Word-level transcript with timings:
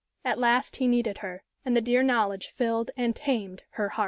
At 0.25 0.39
last 0.39 0.77
he 0.77 0.87
needed 0.87 1.19
her, 1.19 1.43
and 1.63 1.77
the 1.77 1.79
dear 1.81 2.01
knowledge 2.01 2.55
filled 2.57 2.89
and 2.97 3.15
tamed 3.15 3.65
her 3.73 3.89
heart. 3.89 3.99